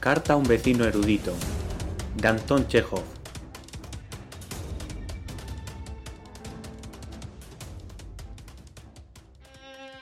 Carta 0.00 0.32
a 0.32 0.36
un 0.36 0.44
vecino 0.44 0.86
erudito, 0.86 1.34
de 2.16 2.26
Anton. 2.26 2.64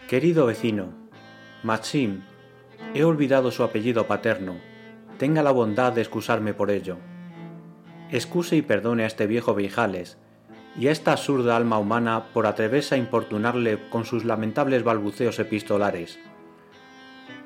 Querido 0.08 0.46
vecino, 0.46 0.90
Maxim, 1.64 2.20
he 2.94 3.02
olvidado 3.02 3.50
su 3.50 3.64
apellido 3.64 4.06
paterno. 4.06 4.54
Tenga 5.18 5.42
la 5.42 5.50
bondad 5.50 5.92
de 5.92 6.02
excusarme 6.02 6.54
por 6.54 6.70
ello. 6.70 6.98
Excuse 8.12 8.54
y 8.54 8.62
perdone 8.62 9.02
a 9.02 9.06
este 9.08 9.26
viejo 9.26 9.52
Veijales 9.52 10.16
y 10.78 10.86
a 10.86 10.92
esta 10.92 11.10
absurda 11.10 11.56
alma 11.56 11.80
humana 11.80 12.28
por 12.32 12.46
atreverse 12.46 12.94
a 12.94 12.98
importunarle 12.98 13.88
con 13.90 14.04
sus 14.04 14.24
lamentables 14.24 14.84
balbuceos 14.84 15.40
epistolares. 15.40 16.20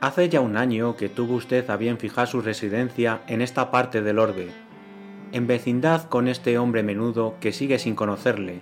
Hace 0.02 0.28
ya 0.28 0.40
un 0.40 0.56
año 0.56 0.96
que 0.96 1.08
tuvo 1.08 1.36
usted 1.36 1.70
a 1.70 1.76
bien 1.76 1.96
fijar 1.96 2.26
su 2.26 2.40
residencia 2.40 3.22
en 3.28 3.40
esta 3.40 3.70
parte 3.70 4.02
del 4.02 4.18
orbe, 4.18 4.48
en 5.30 5.46
vecindad 5.46 6.08
con 6.08 6.26
este 6.26 6.58
hombre 6.58 6.82
menudo 6.82 7.36
que 7.38 7.52
sigue 7.52 7.78
sin 7.78 7.94
conocerle, 7.94 8.58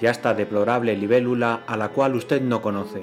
y 0.00 0.06
a 0.06 0.12
esta 0.12 0.34
deplorable 0.34 0.96
libélula 0.96 1.64
a 1.66 1.76
la 1.76 1.88
cual 1.88 2.14
usted 2.14 2.40
no 2.42 2.62
conoce. 2.62 3.02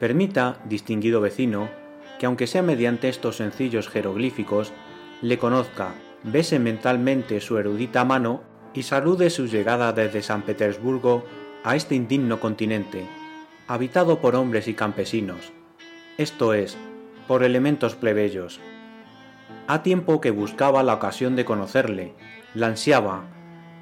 Permita, 0.00 0.58
distinguido 0.64 1.20
vecino, 1.20 1.68
que 2.18 2.26
aunque 2.26 2.48
sea 2.48 2.62
mediante 2.62 3.08
estos 3.08 3.36
sencillos 3.36 3.88
jeroglíficos, 3.88 4.72
le 5.22 5.38
conozca, 5.38 5.94
bese 6.24 6.58
mentalmente 6.58 7.40
su 7.40 7.56
erudita 7.56 8.04
mano 8.04 8.42
y 8.74 8.82
salude 8.82 9.30
su 9.30 9.46
llegada 9.46 9.92
desde 9.92 10.22
San 10.22 10.42
Petersburgo 10.42 11.24
a 11.62 11.76
este 11.76 11.94
indigno 11.94 12.40
continente, 12.40 13.06
habitado 13.68 14.20
por 14.20 14.34
hombres 14.34 14.66
y 14.66 14.74
campesinos, 14.74 15.52
esto 16.18 16.54
es, 16.54 16.78
por 17.28 17.42
elementos 17.42 17.94
plebeyos. 17.94 18.60
Ha 19.66 19.82
tiempo 19.82 20.20
que 20.20 20.30
buscaba 20.30 20.82
la 20.82 20.94
ocasión 20.94 21.36
de 21.36 21.44
conocerle, 21.44 22.14
la 22.54 22.68
ansiaba, 22.68 23.24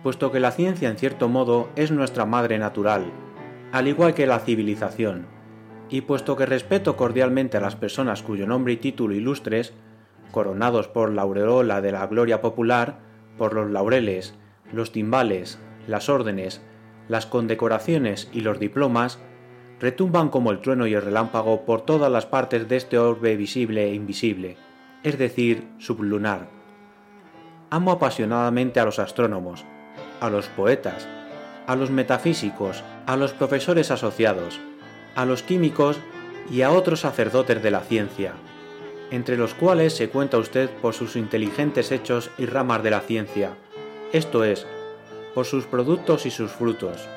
puesto 0.02 0.32
que 0.32 0.40
la 0.40 0.50
ciencia 0.50 0.88
en 0.88 0.96
cierto 0.96 1.28
modo 1.28 1.70
es 1.76 1.90
nuestra 1.90 2.26
madre 2.26 2.58
natural, 2.58 3.04
al 3.72 3.86
igual 3.86 4.14
que 4.14 4.26
la 4.26 4.40
civilización, 4.40 5.26
y 5.90 6.00
puesto 6.00 6.36
que 6.36 6.46
respeto 6.46 6.96
cordialmente 6.96 7.56
a 7.56 7.60
las 7.60 7.76
personas 7.76 8.22
cuyo 8.22 8.46
nombre 8.46 8.72
y 8.72 8.76
título 8.78 9.14
ilustres, 9.14 9.72
coronados 10.32 10.88
por 10.88 11.12
la 11.12 11.22
aureola 11.22 11.80
de 11.80 11.92
la 11.92 12.06
gloria 12.08 12.40
popular, 12.40 12.98
por 13.38 13.54
los 13.54 13.70
laureles, 13.70 14.34
los 14.72 14.90
timbales, 14.90 15.60
las 15.86 16.08
órdenes, 16.08 16.62
las 17.08 17.26
condecoraciones 17.26 18.28
y 18.32 18.40
los 18.40 18.58
diplomas, 18.58 19.20
retumban 19.80 20.28
como 20.28 20.50
el 20.50 20.60
trueno 20.60 20.86
y 20.86 20.94
el 20.94 21.02
relámpago 21.02 21.64
por 21.64 21.82
todas 21.82 22.10
las 22.10 22.26
partes 22.26 22.68
de 22.68 22.76
este 22.76 22.98
orbe 22.98 23.36
visible 23.36 23.84
e 23.84 23.94
invisible, 23.94 24.56
es 25.02 25.18
decir, 25.18 25.68
sublunar. 25.78 26.48
Amo 27.70 27.92
apasionadamente 27.92 28.80
a 28.80 28.84
los 28.84 28.98
astrónomos, 28.98 29.64
a 30.20 30.30
los 30.30 30.46
poetas, 30.48 31.08
a 31.66 31.76
los 31.76 31.90
metafísicos, 31.90 32.82
a 33.06 33.16
los 33.16 33.32
profesores 33.32 33.90
asociados, 33.90 34.60
a 35.14 35.24
los 35.24 35.42
químicos 35.42 35.98
y 36.50 36.62
a 36.62 36.70
otros 36.70 37.00
sacerdotes 37.00 37.62
de 37.62 37.70
la 37.70 37.80
ciencia, 37.80 38.32
entre 39.10 39.36
los 39.36 39.54
cuales 39.54 39.94
se 39.94 40.08
cuenta 40.08 40.38
usted 40.38 40.70
por 40.82 40.94
sus 40.94 41.16
inteligentes 41.16 41.92
hechos 41.92 42.30
y 42.38 42.46
ramas 42.46 42.82
de 42.82 42.90
la 42.90 43.00
ciencia, 43.00 43.56
esto 44.12 44.44
es, 44.44 44.66
por 45.34 45.46
sus 45.46 45.64
productos 45.66 46.26
y 46.26 46.30
sus 46.30 46.52
frutos. 46.52 47.08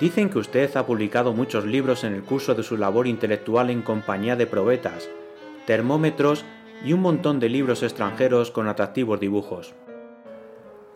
Dicen 0.00 0.30
que 0.30 0.38
usted 0.38 0.74
ha 0.78 0.86
publicado 0.86 1.34
muchos 1.34 1.66
libros 1.66 2.04
en 2.04 2.14
el 2.14 2.22
curso 2.22 2.54
de 2.54 2.62
su 2.62 2.78
labor 2.78 3.06
intelectual 3.06 3.68
en 3.68 3.82
compañía 3.82 4.34
de 4.34 4.46
probetas, 4.46 5.10
termómetros 5.66 6.46
y 6.82 6.94
un 6.94 7.00
montón 7.00 7.38
de 7.38 7.50
libros 7.50 7.82
extranjeros 7.82 8.50
con 8.50 8.66
atractivos 8.66 9.20
dibujos. 9.20 9.74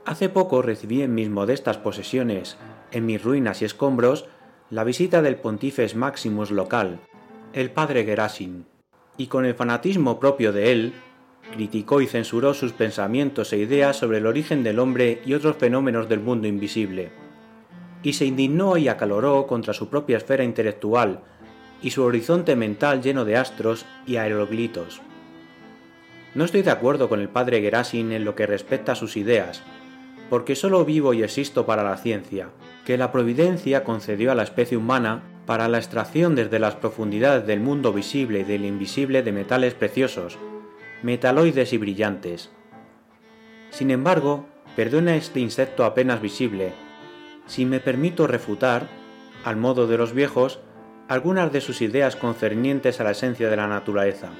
Hace 0.06 0.30
poco 0.30 0.62
recibí 0.62 1.02
en 1.02 1.14
mis 1.14 1.28
modestas 1.28 1.76
posesiones, 1.76 2.56
en 2.92 3.04
mis 3.04 3.22
ruinas 3.22 3.60
y 3.60 3.66
escombros, 3.66 4.24
la 4.70 4.84
visita 4.84 5.20
del 5.20 5.36
Pontifex 5.36 5.94
Maximus 5.94 6.50
local, 6.50 7.00
el 7.52 7.70
padre 7.70 8.04
Gerasim, 8.04 8.64
y 9.18 9.26
con 9.26 9.44
el 9.44 9.54
fanatismo 9.54 10.18
propio 10.18 10.50
de 10.52 10.72
él, 10.72 10.94
criticó 11.52 12.00
y 12.00 12.06
censuró 12.06 12.54
sus 12.54 12.72
pensamientos 12.72 13.52
e 13.52 13.58
ideas 13.58 13.98
sobre 13.98 14.16
el 14.18 14.26
origen 14.26 14.62
del 14.62 14.78
hombre 14.78 15.20
y 15.26 15.34
otros 15.34 15.56
fenómenos 15.56 16.08
del 16.08 16.20
mundo 16.20 16.48
invisible 16.48 17.23
y 18.04 18.12
se 18.12 18.26
indignó 18.26 18.76
y 18.76 18.86
acaloró 18.86 19.48
contra 19.48 19.72
su 19.72 19.88
propia 19.88 20.18
esfera 20.18 20.44
intelectual 20.44 21.20
y 21.82 21.90
su 21.90 22.04
horizonte 22.04 22.54
mental 22.54 23.02
lleno 23.02 23.24
de 23.24 23.36
astros 23.36 23.86
y 24.06 24.16
aeroglitos. 24.16 25.00
No 26.34 26.44
estoy 26.44 26.62
de 26.62 26.70
acuerdo 26.70 27.08
con 27.08 27.20
el 27.20 27.30
padre 27.30 27.60
Gerasim 27.60 28.12
en 28.12 28.24
lo 28.24 28.34
que 28.34 28.46
respecta 28.46 28.92
a 28.92 28.96
sus 28.96 29.16
ideas, 29.16 29.62
porque 30.28 30.54
solo 30.54 30.84
vivo 30.84 31.14
y 31.14 31.22
existo 31.22 31.64
para 31.64 31.82
la 31.82 31.96
ciencia, 31.96 32.50
que 32.84 32.98
la 32.98 33.10
providencia 33.10 33.84
concedió 33.84 34.30
a 34.32 34.34
la 34.34 34.42
especie 34.42 34.76
humana 34.76 35.22
para 35.46 35.68
la 35.68 35.78
extracción 35.78 36.34
desde 36.34 36.58
las 36.58 36.76
profundidades 36.76 37.46
del 37.46 37.60
mundo 37.60 37.92
visible 37.92 38.40
y 38.40 38.44
del 38.44 38.64
invisible 38.64 39.22
de 39.22 39.32
metales 39.32 39.74
preciosos, 39.74 40.38
metaloides 41.02 41.72
y 41.72 41.78
brillantes. 41.78 42.50
Sin 43.70 43.90
embargo, 43.90 44.46
perdona 44.76 45.16
este 45.16 45.40
insecto 45.40 45.84
apenas 45.84 46.20
visible, 46.20 46.72
si 47.46 47.66
me 47.66 47.80
permito 47.80 48.26
refutar, 48.26 48.88
al 49.44 49.56
modo 49.56 49.86
de 49.86 49.98
los 49.98 50.12
viejos, 50.12 50.60
algunas 51.08 51.52
de 51.52 51.60
sus 51.60 51.82
ideas 51.82 52.16
concernientes 52.16 53.00
a 53.00 53.04
la 53.04 53.10
esencia 53.10 53.50
de 53.50 53.56
la 53.56 53.68
naturaleza. 53.68 54.30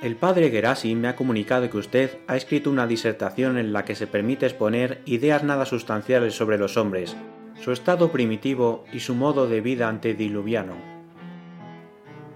El 0.00 0.14
padre 0.14 0.50
Gerasi 0.50 0.94
me 0.94 1.08
ha 1.08 1.16
comunicado 1.16 1.68
que 1.68 1.78
usted 1.78 2.18
ha 2.28 2.36
escrito 2.36 2.70
una 2.70 2.86
disertación 2.86 3.58
en 3.58 3.72
la 3.72 3.84
que 3.84 3.96
se 3.96 4.06
permite 4.06 4.46
exponer 4.46 5.02
ideas 5.06 5.42
nada 5.42 5.66
sustanciales 5.66 6.34
sobre 6.34 6.56
los 6.56 6.76
hombres, 6.76 7.16
su 7.60 7.72
estado 7.72 8.12
primitivo 8.12 8.84
y 8.92 9.00
su 9.00 9.16
modo 9.16 9.48
de 9.48 9.60
vida 9.60 9.88
antediluviano. 9.88 10.76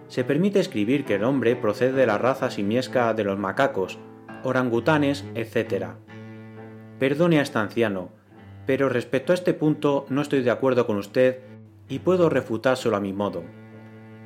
Se 0.09 0.25
permite 0.25 0.59
escribir 0.59 1.05
que 1.05 1.15
el 1.15 1.25
hombre 1.25 1.55
procede 1.55 1.93
de 1.93 2.07
la 2.07 2.19
raza 2.19 2.51
simiesca 2.51 3.15
de 3.15 3.23
los 3.23 3.39
macacos, 3.39 4.01
orangutanes, 4.43 5.25
etc. 5.37 5.87
Perdone 6.99 7.39
a 7.39 7.43
este 7.43 7.59
anciano, 7.59 8.11
pero 8.67 8.89
respecto 8.89 9.33
a 9.33 9.35
este 9.35 9.55
punto 9.55 10.07
no 10.09 10.23
estoy 10.23 10.43
de 10.43 10.51
acuerdo 10.51 10.87
con 10.87 10.97
usted 10.97 11.39
y 11.89 11.99
puedo 11.99 12.29
refutárselo 12.29 12.97
a 12.97 13.01
mi 13.01 13.13
modo. 13.13 13.43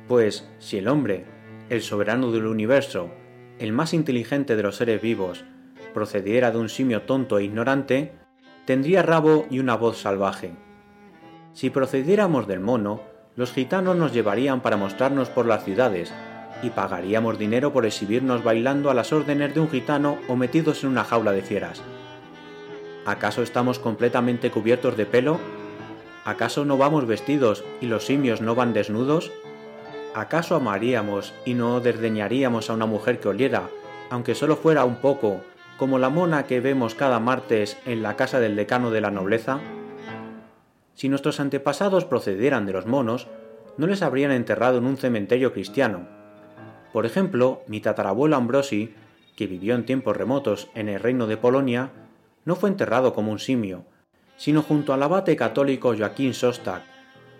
Pues 0.07 0.49
si 0.59 0.77
el 0.77 0.87
hombre, 0.87 1.25
el 1.69 1.81
soberano 1.81 2.31
del 2.31 2.45
universo, 2.45 3.09
el 3.59 3.73
más 3.73 3.93
inteligente 3.93 4.55
de 4.55 4.63
los 4.63 4.77
seres 4.77 5.01
vivos, 5.01 5.43
procediera 5.93 6.51
de 6.51 6.59
un 6.59 6.69
simio 6.69 7.01
tonto 7.01 7.39
e 7.39 7.43
ignorante, 7.43 8.13
tendría 8.65 9.01
rabo 9.01 9.47
y 9.49 9.59
una 9.59 9.75
voz 9.75 9.97
salvaje. 9.97 10.51
Si 11.53 11.69
procediéramos 11.69 12.47
del 12.47 12.59
mono, 12.59 13.01
los 13.35 13.51
gitanos 13.51 13.95
nos 13.95 14.13
llevarían 14.13 14.61
para 14.61 14.77
mostrarnos 14.77 15.29
por 15.29 15.45
las 15.45 15.63
ciudades, 15.63 16.13
y 16.61 16.69
pagaríamos 16.69 17.37
dinero 17.37 17.71
por 17.71 17.85
exhibirnos 17.85 18.43
bailando 18.43 18.89
a 18.89 18.93
las 18.93 19.13
órdenes 19.13 19.53
de 19.53 19.59
un 19.59 19.69
gitano 19.69 20.17
o 20.27 20.35
metidos 20.35 20.83
en 20.83 20.89
una 20.91 21.03
jaula 21.03 21.31
de 21.31 21.41
fieras. 21.41 21.81
¿Acaso 23.07 23.41
estamos 23.41 23.79
completamente 23.79 24.51
cubiertos 24.51 24.97
de 24.97 25.05
pelo? 25.05 25.39
¿Acaso 26.25 26.65
no 26.65 26.77
vamos 26.77 27.07
vestidos 27.07 27.63
y 27.79 27.85
los 27.85 28.05
simios 28.05 28.41
no 28.41 28.53
van 28.53 28.73
desnudos? 28.73 29.31
¿Acaso 30.13 30.57
amaríamos 30.57 31.33
y 31.45 31.53
no 31.53 31.79
desdeñaríamos 31.79 32.69
a 32.69 32.73
una 32.73 32.85
mujer 32.85 33.21
que 33.21 33.29
oliera, 33.29 33.69
aunque 34.09 34.35
solo 34.35 34.57
fuera 34.57 34.83
un 34.83 34.97
poco, 34.97 35.39
como 35.77 35.99
la 35.99 36.09
mona 36.09 36.47
que 36.47 36.59
vemos 36.59 36.95
cada 36.95 37.21
martes 37.21 37.77
en 37.85 38.03
la 38.03 38.17
casa 38.17 38.41
del 38.41 38.57
decano 38.57 38.91
de 38.91 38.99
la 38.99 39.09
nobleza? 39.09 39.61
Si 40.93 41.07
nuestros 41.07 41.39
antepasados 41.39 42.03
procedieran 42.03 42.65
de 42.65 42.73
los 42.73 42.87
monos, 42.87 43.29
no 43.77 43.87
les 43.87 44.01
habrían 44.01 44.31
enterrado 44.31 44.79
en 44.79 44.85
un 44.85 44.97
cementerio 44.97 45.53
cristiano. 45.53 46.09
Por 46.91 47.05
ejemplo, 47.05 47.61
mi 47.67 47.79
tatarabuelo 47.79 48.35
Ambrosi, 48.35 48.93
que 49.37 49.47
vivió 49.47 49.75
en 49.75 49.85
tiempos 49.85 50.17
remotos 50.17 50.67
en 50.75 50.89
el 50.89 50.99
reino 50.99 51.25
de 51.25 51.37
Polonia, 51.37 51.91
no 52.47 52.55
fue 52.55 52.69
enterrado 52.69 53.13
como 53.13 53.33
un 53.33 53.39
simio, 53.39 53.83
sino 54.37 54.61
junto 54.61 54.93
al 54.93 55.03
abate 55.03 55.35
católico 55.35 55.93
Joaquín 55.97 56.33
Sostak, 56.33 56.81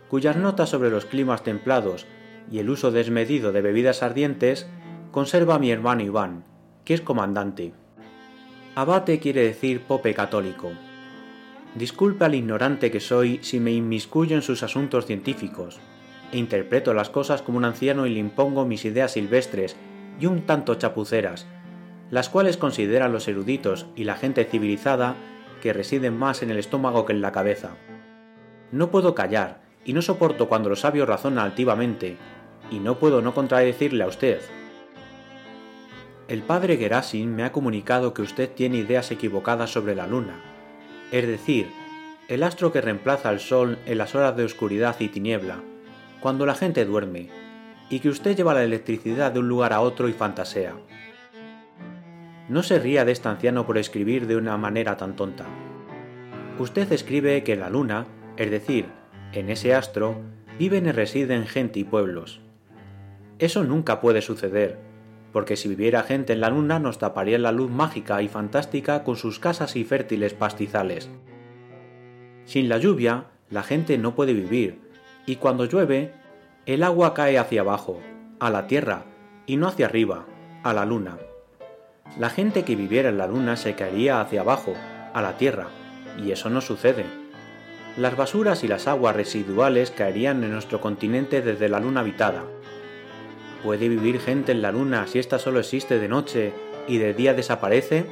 cuyas 0.09 0.35
notas 0.35 0.67
sobre 0.67 0.89
los 0.89 1.05
climas 1.05 1.43
templados 1.43 2.05
y 2.51 2.59
el 2.59 2.69
uso 2.69 2.91
desmedido 2.91 3.53
de 3.53 3.61
bebidas 3.61 4.03
ardientes 4.03 4.67
conserva 5.11 5.59
mi 5.59 5.71
hermano 5.71 6.03
Iván, 6.03 6.43
que 6.83 6.93
es 6.93 6.99
comandante. 6.99 7.71
Abate 8.75 9.19
quiere 9.19 9.43
decir 9.43 9.79
pope 9.79 10.13
católico. 10.13 10.71
Disculpe 11.75 12.25
al 12.25 12.35
ignorante 12.35 12.91
que 12.91 12.99
soy 12.99 13.39
si 13.43 13.61
me 13.61 13.71
inmiscuyo 13.71 14.35
en 14.35 14.41
sus 14.41 14.61
asuntos 14.61 15.05
científicos, 15.05 15.79
e 16.33 16.37
interpreto 16.37 16.93
las 16.93 17.09
cosas 17.09 17.41
como 17.41 17.57
un 17.57 17.63
anciano 17.63 18.07
y 18.07 18.09
le 18.09 18.19
impongo 18.19 18.65
mis 18.65 18.83
ideas 18.83 19.13
silvestres 19.13 19.77
y 20.19 20.25
un 20.25 20.41
tanto 20.41 20.75
chapuceras, 20.75 21.47
las 22.09 22.29
cuales 22.29 22.57
consideran 22.57 23.11
los 23.11 23.27
eruditos 23.27 23.85
y 23.95 24.05
la 24.05 24.15
gente 24.15 24.45
civilizada 24.45 25.15
que 25.61 25.73
residen 25.73 26.17
más 26.17 26.43
en 26.43 26.51
el 26.51 26.57
estómago 26.57 27.05
que 27.05 27.13
en 27.13 27.21
la 27.21 27.31
cabeza. 27.31 27.75
No 28.71 28.91
puedo 28.91 29.15
callar, 29.15 29.61
y 29.85 29.93
no 29.93 30.01
soporto 30.01 30.49
cuando 30.49 30.69
los 30.69 30.81
sabios 30.81 31.07
razonan 31.07 31.45
altivamente, 31.45 32.17
y 32.69 32.79
no 32.79 32.99
puedo 32.99 33.21
no 33.21 33.33
contradecirle 33.33 34.03
a 34.03 34.07
usted. 34.07 34.41
El 36.27 36.43
padre 36.43 36.77
Gerasim 36.77 37.33
me 37.33 37.43
ha 37.43 37.53
comunicado 37.53 38.13
que 38.13 38.21
usted 38.21 38.51
tiene 38.51 38.77
ideas 38.77 39.11
equivocadas 39.11 39.71
sobre 39.71 39.95
la 39.95 40.07
luna, 40.07 40.41
es 41.11 41.25
decir, 41.25 41.67
el 42.27 42.43
astro 42.43 42.73
que 42.73 42.81
reemplaza 42.81 43.29
al 43.29 43.39
sol 43.39 43.79
en 43.85 43.97
las 43.97 44.13
horas 44.13 44.35
de 44.35 44.43
oscuridad 44.43 44.97
y 44.99 45.07
tiniebla, 45.07 45.61
cuando 46.19 46.45
la 46.45 46.55
gente 46.55 46.83
duerme, 46.83 47.29
y 47.89 48.01
que 48.01 48.09
usted 48.09 48.35
lleva 48.35 48.53
la 48.53 48.65
electricidad 48.65 49.31
de 49.31 49.39
un 49.39 49.47
lugar 49.47 49.71
a 49.71 49.79
otro 49.79 50.09
y 50.09 50.13
fantasea. 50.13 50.75
No 52.49 52.63
se 52.63 52.79
ría 52.79 53.03
de 53.03 53.11
este 53.11 53.27
anciano 53.27 53.65
por 53.65 53.77
escribir 53.77 54.25
de 54.25 54.37
una 54.37 54.57
manera 54.57 54.95
tan 54.95 55.15
tonta. 55.15 55.45
Usted 56.59 56.91
escribe 56.91 57.43
que 57.43 57.55
la 57.55 57.69
luna, 57.69 58.07
es 58.37 58.49
decir, 58.49 58.85
en 59.33 59.49
ese 59.49 59.75
astro, 59.75 60.21
viven 60.57 60.85
y 60.85 60.91
residen 60.91 61.45
gente 61.45 61.79
y 61.79 61.83
pueblos. 61.83 62.39
Eso 63.39 63.63
nunca 63.63 63.99
puede 63.99 64.21
suceder, 64.21 64.79
porque 65.33 65.57
si 65.57 65.67
viviera 65.67 66.03
gente 66.03 66.33
en 66.33 66.41
la 66.41 66.49
luna 66.49 66.79
nos 66.79 66.97
taparía 66.97 67.37
la 67.37 67.51
luz 67.51 67.69
mágica 67.69 68.21
y 68.21 68.27
fantástica 68.27 69.03
con 69.03 69.17
sus 69.17 69.39
casas 69.39 69.75
y 69.75 69.83
fértiles 69.83 70.33
pastizales. 70.33 71.09
Sin 72.45 72.69
la 72.69 72.77
lluvia, 72.77 73.25
la 73.49 73.61
gente 73.61 73.97
no 73.97 74.15
puede 74.15 74.33
vivir, 74.33 74.79
y 75.25 75.35
cuando 75.35 75.65
llueve, 75.65 76.13
el 76.65 76.81
agua 76.81 77.13
cae 77.13 77.37
hacia 77.37 77.61
abajo, 77.61 77.99
a 78.39 78.49
la 78.49 78.67
tierra, 78.67 79.03
y 79.45 79.57
no 79.57 79.67
hacia 79.67 79.85
arriba, 79.85 80.25
a 80.63 80.73
la 80.73 80.85
luna. 80.85 81.17
La 82.17 82.29
gente 82.29 82.63
que 82.63 82.75
viviera 82.75 83.09
en 83.09 83.17
la 83.17 83.27
luna 83.27 83.57
se 83.57 83.75
caería 83.75 84.21
hacia 84.21 84.41
abajo, 84.41 84.73
a 85.13 85.21
la 85.21 85.37
tierra, 85.37 85.67
y 86.17 86.31
eso 86.31 86.49
no 86.49 86.61
sucede. 86.61 87.05
Las 87.97 88.15
basuras 88.15 88.63
y 88.63 88.67
las 88.67 88.87
aguas 88.87 89.15
residuales 89.15 89.91
caerían 89.91 90.43
en 90.43 90.51
nuestro 90.51 90.81
continente 90.81 91.41
desde 91.41 91.69
la 91.69 91.79
luna 91.79 92.01
habitada. 92.01 92.43
¿Puede 93.63 93.89
vivir 93.89 94.19
gente 94.19 94.51
en 94.51 94.61
la 94.61 94.71
luna 94.71 95.07
si 95.07 95.19
ésta 95.19 95.39
solo 95.39 95.59
existe 95.59 95.99
de 95.99 96.07
noche 96.07 96.53
y 96.87 96.99
de 96.99 97.13
día 97.13 97.33
desaparece? 97.33 98.05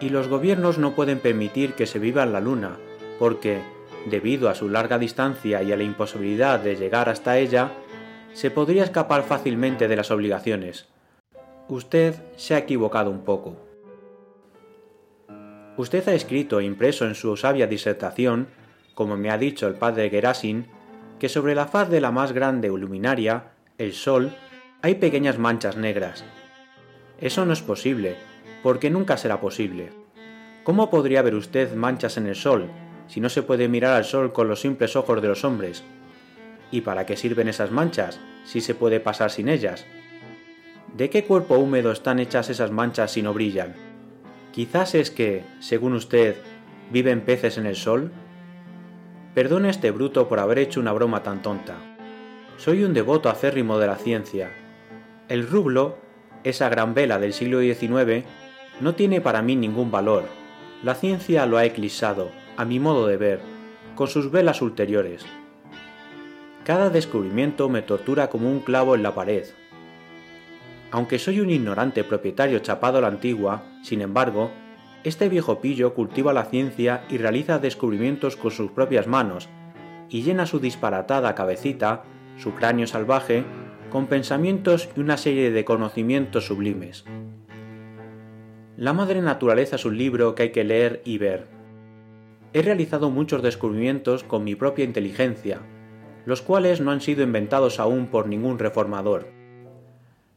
Y 0.00 0.10
los 0.10 0.28
gobiernos 0.28 0.78
no 0.78 0.94
pueden 0.94 1.18
permitir 1.18 1.74
que 1.74 1.86
se 1.86 1.98
viva 1.98 2.22
en 2.22 2.32
la 2.32 2.40
luna, 2.40 2.78
porque, 3.18 3.60
debido 4.06 4.48
a 4.48 4.54
su 4.54 4.68
larga 4.68 4.98
distancia 4.98 5.62
y 5.62 5.72
a 5.72 5.76
la 5.76 5.82
imposibilidad 5.82 6.60
de 6.60 6.76
llegar 6.76 7.08
hasta 7.08 7.38
ella, 7.38 7.72
se 8.32 8.50
podría 8.50 8.84
escapar 8.84 9.22
fácilmente 9.22 9.88
de 9.88 9.96
las 9.96 10.10
obligaciones. 10.10 10.86
Usted 11.68 12.14
se 12.36 12.54
ha 12.54 12.58
equivocado 12.58 13.10
un 13.10 13.24
poco. 13.24 13.56
Usted 15.76 16.06
ha 16.08 16.14
escrito 16.14 16.60
e 16.60 16.64
impreso 16.64 17.06
en 17.06 17.14
su 17.14 17.36
sabia 17.36 17.66
disertación 17.66 18.48
como 18.94 19.16
me 19.16 19.30
ha 19.30 19.38
dicho 19.38 19.66
el 19.66 19.74
padre 19.74 20.10
Gerasim, 20.10 20.66
que 21.18 21.28
sobre 21.28 21.54
la 21.54 21.66
faz 21.66 21.88
de 21.88 22.00
la 22.00 22.10
más 22.10 22.32
grande 22.32 22.68
luminaria, 22.68 23.52
el 23.78 23.92
Sol, 23.92 24.32
hay 24.82 24.96
pequeñas 24.96 25.38
manchas 25.38 25.76
negras. 25.76 26.24
Eso 27.18 27.44
no 27.44 27.52
es 27.52 27.62
posible, 27.62 28.16
porque 28.62 28.90
nunca 28.90 29.16
será 29.16 29.40
posible. 29.40 29.90
¿Cómo 30.62 30.90
podría 30.90 31.22
ver 31.22 31.34
usted 31.34 31.74
manchas 31.74 32.16
en 32.16 32.26
el 32.26 32.36
Sol, 32.36 32.70
si 33.08 33.20
no 33.20 33.28
se 33.28 33.42
puede 33.42 33.68
mirar 33.68 33.94
al 33.94 34.04
Sol 34.04 34.32
con 34.32 34.48
los 34.48 34.60
simples 34.60 34.96
ojos 34.96 35.20
de 35.20 35.28
los 35.28 35.44
hombres? 35.44 35.82
¿Y 36.70 36.82
para 36.82 37.06
qué 37.06 37.16
sirven 37.16 37.48
esas 37.48 37.70
manchas, 37.70 38.20
si 38.44 38.60
se 38.60 38.74
puede 38.74 39.00
pasar 39.00 39.30
sin 39.30 39.48
ellas? 39.48 39.86
¿De 40.94 41.10
qué 41.10 41.24
cuerpo 41.24 41.56
húmedo 41.56 41.90
están 41.90 42.20
hechas 42.20 42.50
esas 42.50 42.70
manchas 42.70 43.10
si 43.10 43.20
no 43.20 43.34
brillan? 43.34 43.74
Quizás 44.52 44.94
es 44.94 45.10
que, 45.10 45.44
según 45.58 45.94
usted, 45.94 46.36
viven 46.92 47.22
peces 47.22 47.58
en 47.58 47.66
el 47.66 47.74
Sol. 47.74 48.12
Perdone 49.34 49.70
este 49.70 49.90
bruto 49.90 50.28
por 50.28 50.38
haber 50.38 50.60
hecho 50.60 50.78
una 50.78 50.92
broma 50.92 51.24
tan 51.24 51.42
tonta. 51.42 51.74
Soy 52.58 52.84
un 52.84 52.94
devoto 52.94 53.28
acérrimo 53.28 53.80
de 53.80 53.88
la 53.88 53.96
ciencia. 53.96 54.52
El 55.28 55.48
rublo, 55.48 55.98
esa 56.44 56.68
gran 56.68 56.94
vela 56.94 57.18
del 57.18 57.32
siglo 57.32 57.58
XIX, 57.58 58.24
no 58.80 58.94
tiene 58.94 59.20
para 59.20 59.42
mí 59.42 59.56
ningún 59.56 59.90
valor. 59.90 60.22
La 60.84 60.94
ciencia 60.94 61.44
lo 61.46 61.56
ha 61.56 61.64
eclipsado, 61.64 62.30
a 62.56 62.64
mi 62.64 62.78
modo 62.78 63.08
de 63.08 63.16
ver, 63.16 63.40
con 63.96 64.06
sus 64.06 64.30
velas 64.30 64.62
ulteriores. 64.62 65.26
Cada 66.64 66.88
descubrimiento 66.88 67.68
me 67.68 67.82
tortura 67.82 68.30
como 68.30 68.48
un 68.48 68.60
clavo 68.60 68.94
en 68.94 69.02
la 69.02 69.12
pared. 69.16 69.44
Aunque 70.94 71.18
soy 71.18 71.40
un 71.40 71.50
ignorante 71.50 72.04
propietario 72.04 72.60
chapado 72.60 72.98
a 72.98 73.00
la 73.00 73.08
antigua, 73.08 73.64
sin 73.82 74.00
embargo, 74.00 74.52
este 75.02 75.28
viejo 75.28 75.60
pillo 75.60 75.92
cultiva 75.92 76.32
la 76.32 76.44
ciencia 76.44 77.02
y 77.10 77.18
realiza 77.18 77.58
descubrimientos 77.58 78.36
con 78.36 78.52
sus 78.52 78.70
propias 78.70 79.08
manos, 79.08 79.48
y 80.08 80.22
llena 80.22 80.46
su 80.46 80.60
disparatada 80.60 81.34
cabecita, 81.34 82.04
su 82.36 82.54
cráneo 82.54 82.86
salvaje, 82.86 83.42
con 83.90 84.06
pensamientos 84.06 84.88
y 84.96 85.00
una 85.00 85.16
serie 85.16 85.50
de 85.50 85.64
conocimientos 85.64 86.46
sublimes. 86.46 87.04
La 88.76 88.92
madre 88.92 89.20
naturaleza 89.20 89.74
es 89.74 89.84
un 89.84 89.98
libro 89.98 90.36
que 90.36 90.44
hay 90.44 90.52
que 90.52 90.62
leer 90.62 91.02
y 91.04 91.18
ver. 91.18 91.48
He 92.52 92.62
realizado 92.62 93.10
muchos 93.10 93.42
descubrimientos 93.42 94.22
con 94.22 94.44
mi 94.44 94.54
propia 94.54 94.84
inteligencia, 94.84 95.58
los 96.24 96.40
cuales 96.40 96.80
no 96.80 96.92
han 96.92 97.00
sido 97.00 97.24
inventados 97.24 97.80
aún 97.80 98.06
por 98.06 98.28
ningún 98.28 98.60
reformador. 98.60 99.43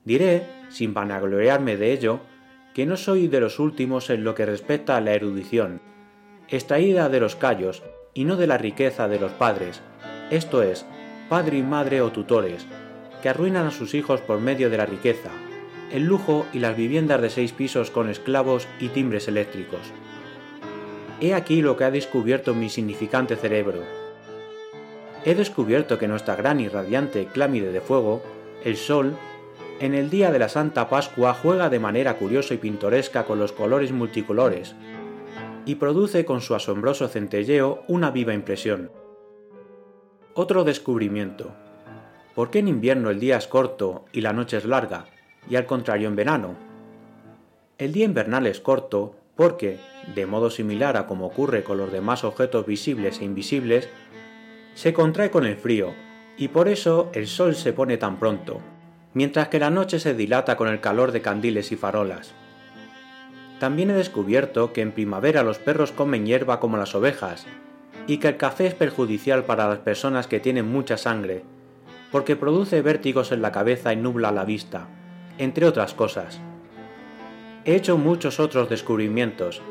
Diré, 0.08 0.44
sin 0.70 0.94
vanagloriarme 0.94 1.76
de 1.76 1.92
ello, 1.92 2.22
que 2.74 2.86
no 2.86 2.96
soy 2.96 3.28
de 3.28 3.42
los 3.42 3.60
últimos 3.60 4.10
en 4.10 4.24
lo 4.24 4.36
que 4.36 4.46
respecta 4.46 4.96
a 4.96 5.02
la 5.02 5.12
erudición, 5.12 5.82
extraída 6.48 7.10
de 7.10 7.20
los 7.20 7.36
callos 7.36 7.84
y 8.14 8.24
no 8.24 8.38
de 8.38 8.48
la 8.48 8.58
riqueza 8.58 9.10
de 9.10 9.20
los 9.20 9.34
padres, 9.34 9.82
esto 10.32 10.64
es, 10.64 10.86
padre 11.28 11.58
y 11.58 11.62
madre 11.62 12.00
o 12.00 12.14
tutores, 12.14 12.66
que 13.22 13.28
arruinan 13.28 13.68
a 13.68 13.72
sus 13.72 13.94
hijos 13.96 14.22
por 14.22 14.40
medio 14.40 14.70
de 14.70 14.78
la 14.78 14.86
riqueza, 14.86 15.30
el 15.92 16.06
lujo 16.06 16.46
y 16.54 16.60
las 16.60 16.78
viviendas 16.78 17.22
de 17.22 17.30
seis 17.30 17.52
pisos 17.52 17.92
con 17.92 18.10
esclavos 18.10 18.66
y 18.80 18.88
timbres 18.88 19.28
eléctricos. 19.28 19.92
He 21.20 21.34
aquí 21.34 21.62
lo 21.62 21.76
que 21.76 21.84
ha 21.84 21.92
descubierto 21.92 22.56
mi 22.56 22.70
significante 22.70 23.36
cerebro. 23.36 23.84
He 25.26 25.36
descubierto 25.36 25.98
que 25.98 26.08
nuestra 26.08 26.38
gran 26.38 26.62
y 26.62 26.70
radiante 26.70 27.26
clámide 27.26 27.74
de 27.74 27.82
fuego, 27.82 28.24
el 28.64 28.78
Sol, 28.78 29.18
en 29.80 29.94
el 29.94 30.10
día 30.10 30.32
de 30.32 30.40
la 30.40 30.50
Santa 30.50 30.90
Pascua 30.90 31.34
juega 31.34 31.70
de 31.70 31.80
manera 31.80 32.18
curiosa 32.18 32.54
y 32.54 32.58
pintoresca 32.58 33.26
con 33.26 33.40
los 33.40 33.52
colores 33.52 33.92
multicolores 33.92 34.76
y 35.66 35.76
produce 35.76 36.26
con 36.26 36.42
su 36.42 36.56
asombroso 36.56 37.08
centelleo 37.08 37.84
una 37.88 38.10
viva 38.10 38.34
impresión. 38.34 38.92
Otro 40.34 40.64
descubrimiento. 40.64 41.52
¿Por 42.34 42.50
qué 42.50 42.60
en 42.60 42.68
invierno 42.68 43.10
el 43.10 43.20
día 43.20 43.38
es 43.38 43.48
corto 43.48 44.06
y 44.12 44.22
la 44.22 44.34
noche 44.34 44.58
es 44.58 44.66
larga, 44.66 45.06
y 45.50 45.56
al 45.56 45.66
contrario 45.66 46.08
en 46.08 46.16
verano? 46.16 46.56
El 47.78 47.92
día 47.92 48.06
invernal 48.06 48.48
es 48.48 48.60
corto 48.60 49.16
porque, 49.36 49.80
de 50.16 50.26
modo 50.26 50.50
similar 50.50 50.98
a 50.98 51.06
como 51.06 51.28
ocurre 51.28 51.64
con 51.64 51.78
los 51.78 51.92
demás 51.92 52.24
objetos 52.24 52.66
visibles 52.66 53.20
e 53.20 53.26
invisibles, 53.26 53.90
se 54.74 54.94
contrae 54.94 55.30
con 55.30 55.46
el 55.46 55.58
frío, 55.58 55.94
y 56.38 56.48
por 56.48 56.68
eso 56.68 57.10
el 57.14 57.28
sol 57.28 57.56
se 57.56 57.74
pone 57.74 57.98
tan 57.98 58.20
pronto, 58.20 58.62
mientras 59.18 59.48
que 59.48 59.58
la 59.58 59.72
noche 59.72 59.98
se 59.98 60.14
dilata 60.14 60.58
con 60.58 60.68
el 60.68 60.80
calor 60.80 61.12
de 61.12 61.24
candiles 61.24 61.72
y 61.72 61.76
farolas. 61.76 62.36
También 63.60 63.90
he 63.90 63.94
descubierto 63.94 64.74
que 64.74 64.82
en 64.82 64.92
primavera 64.92 65.42
los 65.42 65.58
perros 65.58 65.92
comen 65.92 66.28
hierba 66.28 66.60
como 66.60 66.78
las 66.78 66.94
ovejas, 66.94 67.48
y 68.06 68.20
que 68.20 68.28
el 68.28 68.38
café 68.38 68.68
es 68.68 68.76
perjudicial 68.76 69.44
para 69.44 69.68
las 69.68 69.80
personas 69.80 70.28
que 70.28 70.40
tienen 70.40 70.72
mucha 70.72 70.98
sangre, 70.98 71.42
porque 72.12 72.36
produce 72.36 72.84
vértigos 72.84 73.32
en 73.32 73.42
la 73.42 73.52
cabeza 73.52 73.92
y 73.92 73.96
nubla 73.96 74.32
la 74.32 74.46
vista, 74.46 74.88
entre 75.40 75.66
otras 75.66 75.96
cosas. 75.96 76.40
He 77.66 77.74
hecho 77.74 77.98
muchos 77.98 78.40
otros 78.40 78.70
descubrimientos, 78.70 79.64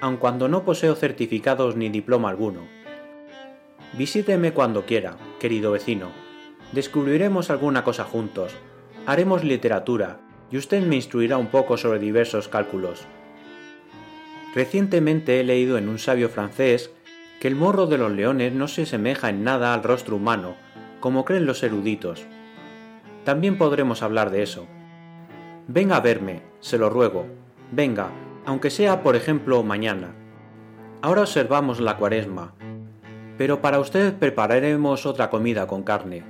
aun 0.00 0.16
cuando 0.16 0.48
no 0.48 0.64
poseo 0.64 0.94
certificados 0.94 1.76
ni 1.76 1.90
diploma 1.90 2.30
alguno. 2.30 2.60
Visíteme 3.92 4.54
cuando 4.54 4.86
quiera, 4.86 5.18
querido 5.38 5.72
vecino. 5.72 6.08
Descubriremos 6.72 7.50
alguna 7.50 7.84
cosa 7.84 8.04
juntos, 8.04 8.56
haremos 9.06 9.44
literatura 9.44 10.18
y 10.50 10.56
usted 10.56 10.82
me 10.82 10.96
instruirá 10.96 11.36
un 11.36 11.48
poco 11.48 11.76
sobre 11.76 11.98
diversos 11.98 12.48
cálculos. 12.48 13.04
Recientemente 14.54 15.40
he 15.40 15.44
leído 15.44 15.78
en 15.78 15.88
un 15.88 15.98
sabio 15.98 16.28
francés 16.28 16.90
que 17.40 17.48
el 17.48 17.56
morro 17.56 17.86
de 17.86 17.98
los 17.98 18.12
leones 18.12 18.52
no 18.52 18.68
se 18.68 18.82
asemeja 18.82 19.28
en 19.28 19.44
nada 19.44 19.74
al 19.74 19.82
rostro 19.82 20.16
humano, 20.16 20.54
como 21.00 21.24
creen 21.24 21.44
los 21.44 21.62
eruditos. 21.62 22.24
También 23.24 23.58
podremos 23.58 24.02
hablar 24.02 24.30
de 24.30 24.42
eso. 24.42 24.66
Venga 25.66 25.96
a 25.96 26.00
verme, 26.00 26.42
se 26.60 26.78
lo 26.78 26.88
ruego, 26.88 27.26
venga, 27.72 28.10
aunque 28.46 28.70
sea 28.70 29.02
por 29.02 29.16
ejemplo 29.16 29.62
mañana. 29.62 30.14
Ahora 31.02 31.22
observamos 31.22 31.80
la 31.80 31.96
cuaresma, 31.96 32.54
pero 33.36 33.60
para 33.60 33.80
usted 33.80 34.14
prepararemos 34.14 35.04
otra 35.04 35.30
comida 35.30 35.66
con 35.66 35.82
carne. 35.82 36.22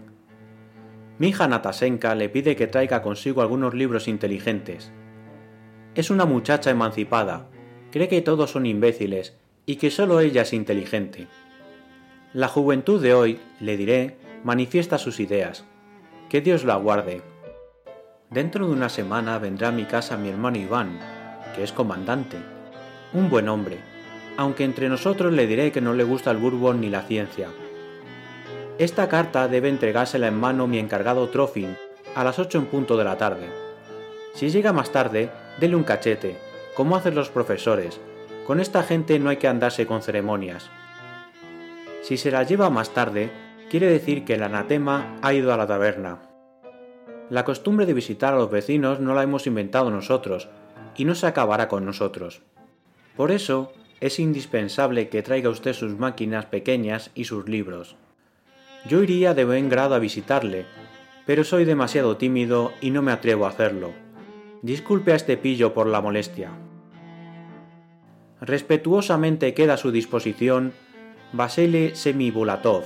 Mi 1.18 1.28
hija 1.28 1.47
Natasenka 1.47 2.14
le 2.14 2.28
pide 2.28 2.56
que 2.56 2.66
traiga 2.66 3.02
consigo 3.02 3.40
algunos 3.40 3.75
libros 3.75 4.09
inteligentes. 4.09 4.90
Es 5.94 6.11
una 6.11 6.25
muchacha 6.25 6.71
emancipada, 6.71 7.49
cree 7.92 8.09
que 8.09 8.21
todos 8.21 8.50
son 8.50 8.66
imbéciles 8.66 9.37
y 9.64 9.76
que 9.76 9.90
solo 9.90 10.18
ella 10.18 10.42
es 10.42 10.52
inteligente. 10.52 11.28
La 12.33 12.49
juventud 12.49 13.00
de 13.00 13.14
hoy, 13.14 13.38
le 13.61 13.76
diré, 13.76 14.16
manifiesta 14.42 14.99
sus 14.99 15.21
ideas. 15.21 15.64
Que 16.28 16.40
Dios 16.40 16.64
la 16.64 16.75
guarde. 16.76 17.23
Dentro 18.30 18.66
de 18.66 18.73
una 18.73 18.88
semana 18.88 19.38
vendrá 19.38 19.68
a 19.68 19.73
mi 19.73 19.85
casa 19.85 20.16
mi 20.16 20.30
hermano 20.30 20.59
Iván, 20.59 20.99
que 21.54 21.62
es 21.62 21.71
comandante. 21.71 22.38
Un 23.12 23.30
buen 23.30 23.49
hombre, 23.49 23.78
aunque 24.37 24.64
entre 24.64 24.88
nosotros 24.88 25.33
le 25.33 25.47
diré 25.47 25.71
que 25.71 25.80
no 25.80 25.94
le 25.94 26.02
gusta 26.02 26.33
el 26.33 26.38
bourbon 26.38 26.80
ni 26.80 26.88
la 26.88 27.02
ciencia. 27.02 27.50
Esta 28.78 29.09
carta 29.09 29.47
debe 29.47 29.69
entregársela 29.69 30.26
en 30.26 30.35
mano 30.35 30.66
mi 30.66 30.81
encargado 30.81 31.28
Trofin 31.28 31.76
a 32.16 32.25
las 32.25 32.40
8 32.40 32.59
en 32.59 32.66
punto 32.66 32.97
de 32.97 33.04
la 33.04 33.16
tarde. 33.16 33.49
Si 34.35 34.50
llega 34.50 34.73
más 34.73 34.90
tarde, 34.90 35.31
dele 35.61 35.76
un 35.76 35.85
cachete, 35.85 36.37
como 36.75 36.97
hacen 36.97 37.14
los 37.14 37.31
profesores. 37.31 38.00
Con 38.45 38.59
esta 38.59 38.83
gente 38.83 39.21
no 39.21 39.31
hay 39.31 39.37
que 39.37 39.47
andarse 39.47 39.87
con 39.87 40.02
ceremonias. 40.02 40.71
Si 42.02 42.16
se 42.16 42.33
la 42.33 42.43
lleva 42.43 42.69
más 42.69 42.90
tarde, 42.90 43.31
quiere 43.71 43.87
decir 43.87 44.25
que 44.25 44.35
el 44.35 44.43
anatema 44.43 45.19
ha 45.23 45.33
ido 45.33 45.54
a 45.54 45.57
la 45.57 45.69
taberna. 45.69 46.23
La 47.31 47.45
costumbre 47.45 47.87
de 47.87 47.95
visitar 47.95 48.35
a 48.35 48.38
los 48.38 48.50
vecinos 48.50 48.99
no 48.99 49.14
la 49.14 49.23
hemos 49.23 49.47
inventado 49.47 49.88
nosotros, 49.90 50.49
y 50.97 51.04
no 51.04 51.14
se 51.14 51.28
acabará 51.28 51.69
con 51.69 51.87
nosotros. 51.87 52.43
Por 53.16 53.31
eso, 53.31 53.73
es 54.00 54.19
indispensable 54.19 55.09
que 55.09 55.23
traiga 55.23 55.49
usted 55.49 55.75
sus 55.75 55.97
máquinas 55.97 56.47
pequeñas 56.47 57.12
y 57.14 57.25
sus 57.25 57.49
libros. 57.49 57.97
Yo 58.86 59.02
iría 59.02 59.32
de 59.32 59.44
buen 59.44 59.68
grado 59.68 59.94
a 59.94 59.98
visitarle, 59.98 60.66
pero 61.24 61.42
soy 61.42 61.64
demasiado 61.64 62.18
tímido 62.18 62.72
y 62.82 62.90
no 62.90 63.00
me 63.00 63.12
atrevo 63.12 63.46
a 63.46 63.48
hacerlo. 63.48 63.92
Disculpe 64.60 65.12
a 65.12 65.16
este 65.16 65.36
pillo 65.36 65.72
por 65.72 65.86
la 65.86 66.02
molestia. 66.02 66.50
Respetuosamente 68.40 69.54
queda 69.54 69.74
a 69.74 69.78
su 69.78 69.90
disposición 69.90 70.74
Vasily 71.32 71.94
Semibulatov, 71.94 72.84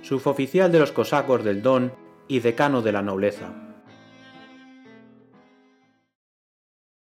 suboficial 0.00 0.72
de 0.72 0.78
los 0.78 0.92
cosacos 0.92 1.44
del 1.44 1.60
Don 1.60 1.92
y 2.28 2.40
decano 2.40 2.80
de 2.80 2.92
la 2.92 3.02
nobleza. 3.02 3.65